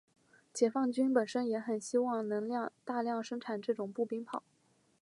[0.51, 2.49] 解放军本身也很希望能
[2.83, 4.41] 大量生产这种步兵炮。